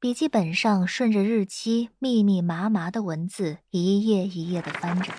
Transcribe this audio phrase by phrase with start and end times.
[0.00, 5.12] 笔记本上顺着日期密密麻麻的文字一页一页的翻着。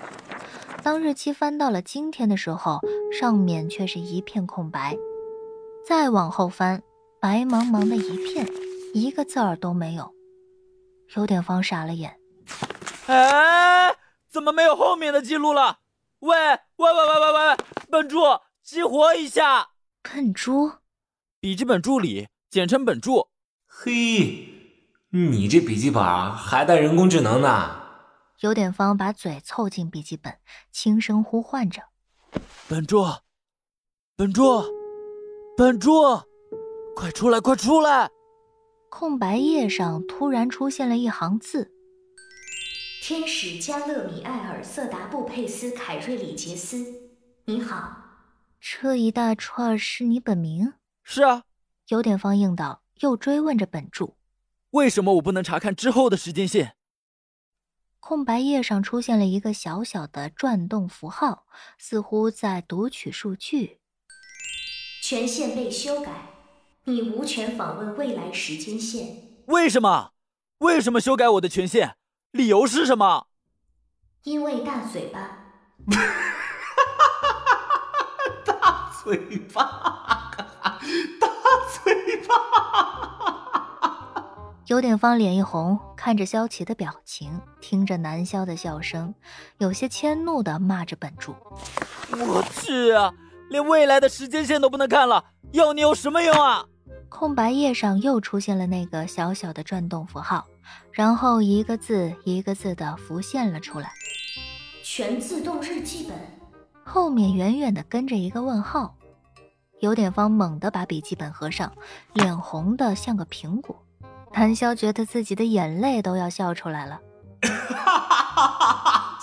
[0.82, 2.80] 当日期翻到了今天的时候，
[3.12, 4.96] 上面却是一片空白。
[5.86, 6.82] 再往后翻，
[7.20, 8.48] 白茫茫的一片，
[8.94, 10.14] 一个字儿都没有。
[11.14, 12.18] 有点方傻了眼。
[13.06, 13.94] 哎，
[14.30, 15.80] 怎么没有后面的记录了？
[16.20, 16.34] 喂
[16.76, 17.56] 喂喂喂喂喂，
[17.90, 18.20] 笨猪，
[18.62, 19.72] 激活一下！
[20.02, 20.72] 笨猪，
[21.38, 23.28] 笔记本助理，简称本柱。
[23.66, 24.59] 嘿。
[25.12, 26.00] 你这笔记本
[26.32, 27.80] 还带人工智能呢？
[28.42, 30.38] 有点方把嘴凑近笔记本，
[30.70, 31.82] 轻声呼唤着
[32.68, 33.04] ：“本柱，
[34.14, 34.62] 本柱，
[35.56, 35.90] 本柱，
[36.94, 38.08] 快出来，快出来！”
[38.88, 41.72] 空白页上突然出现了一行字
[43.02, 46.86] ：“天使加勒米埃尔瑟达布佩斯凯瑞里杰斯，
[47.46, 47.96] 你好。”
[48.62, 50.74] 这一大串是你本名？
[51.02, 51.42] 是啊。
[51.88, 54.14] 有点方应道，又追问着本柱。
[54.70, 56.76] 为什么我不能查看之后的时间线？
[57.98, 63.80] 空白页上出现了一个小小的转动符号，似乎在读取数据。
[65.02, 66.12] 权限被修改，
[66.84, 69.42] 你无权访问未来时间线。
[69.46, 70.12] 为什么？
[70.58, 71.96] 为什么修改我的权限？
[72.30, 73.26] 理由是什么？
[74.22, 75.38] 因为大嘴巴。
[78.46, 80.30] 大嘴巴，
[81.20, 81.28] 大
[81.82, 82.34] 嘴巴。
[84.70, 89.12] 有点方脸一红，看着萧琪的表情，听着南萧的笑声，
[89.58, 91.34] 有些迁怒的骂着本柱
[92.12, 93.12] ：“我去啊，
[93.48, 96.64] 连未来的时间线都不能看了，要你有什么用啊？”
[97.10, 100.46] 空白页上又出现了那个小小的转动符号，
[100.92, 103.92] 然后一个字一个字的浮现了出来
[104.84, 106.16] ：“全自动日记本。”
[106.86, 108.94] 后面远远的跟着一个问号。
[109.80, 111.72] 尤典芳猛地把笔记本合上，
[112.12, 113.74] 脸红的像个苹果。
[114.32, 117.00] 谭潇觉得自己的眼泪都要笑出来了。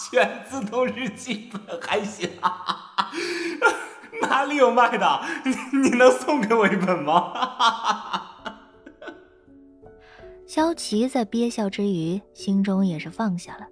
[0.10, 2.30] 全自动日记本还行，
[4.22, 5.22] 哪里有卖的？
[5.74, 7.34] 你能送给我一本吗？
[10.48, 13.68] 萧琪在憋笑之余，心中也是放下了。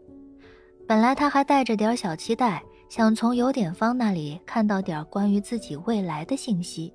[0.87, 6.93] 本来他还带着点小期待，想从有点方那里看到点关于自己未来的信息，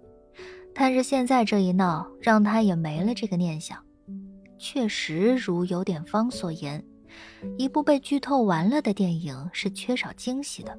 [0.74, 3.78] 但是现在这一闹，让他也没了这个念想。
[4.60, 6.84] 确实如有点方所言，
[7.56, 10.78] 一部被剧透完了的电影是缺少惊喜的，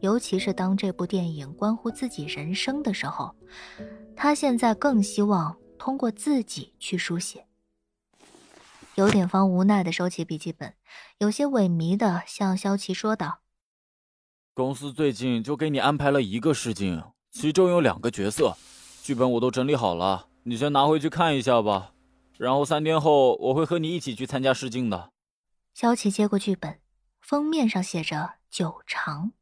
[0.00, 3.34] 尤其是当这部电影关乎自己人生的时候，
[4.14, 7.46] 他现在更希望通过自己去书写。
[8.96, 10.74] 有点方无奈的收起笔记本，
[11.18, 13.38] 有些萎靡的向萧琪说道
[14.52, 18.54] ：“公司最近就给你安排了一个试镜，其中有两个角色，
[19.02, 21.92] 剧本我都整理好了，你先拿回去看一下吧。”
[22.38, 25.10] 然后三天后我会和你一起去参加试镜的。
[25.74, 26.78] 萧琪接过剧本，
[27.20, 29.32] 封面上写着“九长”。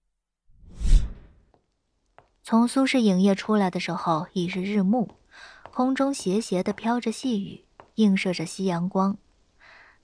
[2.42, 5.08] 从苏氏影业出来的时候已是日暮，
[5.72, 9.16] 空中斜斜的飘着细雨，映射着夕阳光，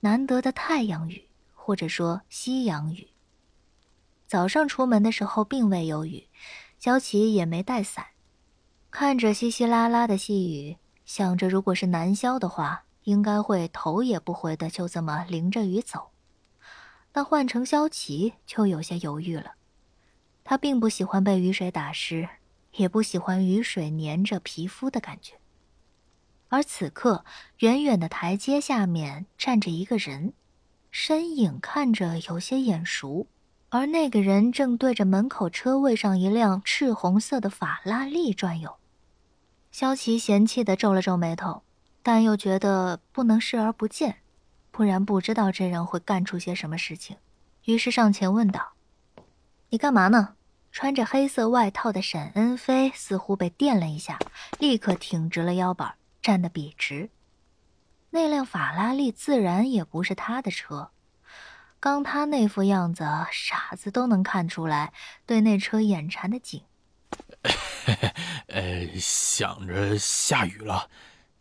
[0.01, 3.09] 难得的太阳雨，或者说夕阳雨。
[4.27, 6.29] 早上出门的时候并未有雨，
[6.79, 8.07] 萧琪也没带伞，
[8.91, 10.77] 看着稀稀拉拉的细雨。
[11.13, 16.13] 想着，如果是南萧的话，应该会头也不回的就这么淋着雨走。
[17.11, 19.55] 但换成萧琪就有些犹豫了。
[20.45, 22.29] 他并不喜欢被雨水打湿，
[22.77, 25.35] 也不喜欢雨水粘着皮肤的感觉。
[26.49, 27.25] 而此刻，
[27.59, 30.33] 远远的台阶下面站着一个人，
[30.93, 33.27] 身影看着有些眼熟，
[33.71, 38.77] 而那个人正对着门口车位上一辆赤红色的法拉利转悠。
[39.81, 41.63] 萧琪嫌弃的皱了皱眉头，
[42.03, 44.19] 但又觉得不能视而不见，
[44.71, 47.17] 不然不知道这人会干出些什么事情。
[47.65, 48.73] 于是上前问道
[49.71, 50.35] ：“你干嘛呢？”
[50.71, 54.19] 穿着黑色外套的沈恩飞似乎被电了一下，
[54.59, 57.09] 立刻挺直了腰板，站得笔直。
[58.11, 60.91] 那辆法拉利自然也不是他的车，
[61.81, 64.93] 刚他那副样子，傻子都能看出来，
[65.25, 66.65] 对那车眼馋的紧。
[68.61, 70.91] 呃，想着下雨了，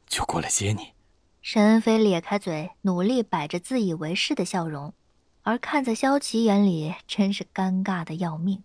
[0.07, 0.93] 就过来接你。
[1.41, 4.93] 沈恩飞咧开嘴，努力摆着自以为是的笑容，
[5.41, 8.63] 而看在萧琪眼里，真是尴尬的要命。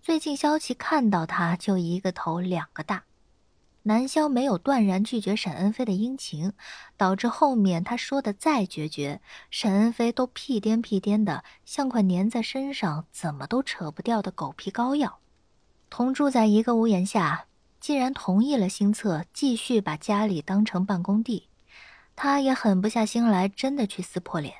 [0.00, 3.04] 最近萧琪看到他就一个头两个大，
[3.82, 6.54] 南萧没有断然拒绝沈恩飞的殷勤，
[6.96, 15.18] 导致后面他说的再决绝，沈恩飞都屁颠屁颠的，像块粘在身上怎么都扯不掉的狗皮膏药。
[15.88, 17.46] 同住在一个屋檐下，
[17.80, 21.48] 既然同意了新策，继续把家里当成办公地，
[22.14, 24.54] 他也狠不下心来，真的去撕破脸。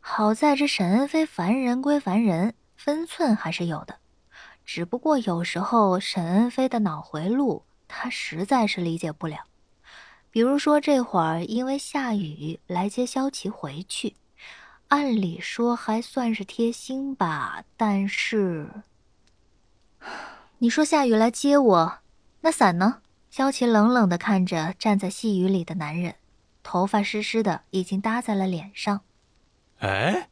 [0.00, 3.98] 好在这沈恩飞烦人归烦人，分寸还是有的。
[4.64, 9.44] 只不过有时候沈恩飞的脑回路，他实在是理解不了。
[10.30, 14.14] 比如说这会儿因为下雨来接萧琪回去，
[14.88, 18.70] 按理说还算是贴心吧，但是，
[20.60, 21.98] 你说下雨来接我，
[22.40, 23.02] 那伞呢？
[23.30, 26.16] 萧琪冷冷的看着站在细雨里的男人。
[26.64, 29.02] 头发湿湿的，已经搭在了脸上。
[29.78, 30.28] 哎，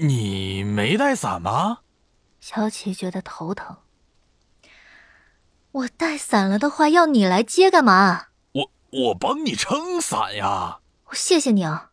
[0.00, 1.80] 你没带伞吗？
[2.40, 3.76] 萧琪觉得头疼。
[5.70, 8.28] 我带伞了的话，要你来接干嘛？
[8.52, 10.80] 我我帮你撑伞呀。
[11.08, 11.87] 我谢谢你啊。